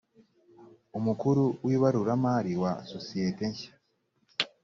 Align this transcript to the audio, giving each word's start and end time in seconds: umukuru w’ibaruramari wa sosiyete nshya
umukuru 0.97 1.43
w’ibaruramari 1.67 2.51
wa 2.61 2.73
sosiyete 2.91 3.43
nshya 3.51 3.71